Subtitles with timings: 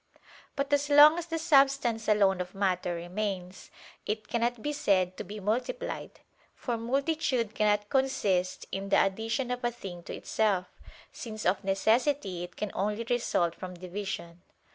[0.55, 3.69] But as long as the substance alone of matter remains,
[4.03, 6.21] it cannot be said to be multiplied;
[6.55, 10.65] for multitude cannot consist in the addition of a thing to itself,
[11.11, 14.41] since of necessity it can only result from division.